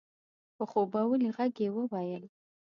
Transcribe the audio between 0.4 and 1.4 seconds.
په خوبولي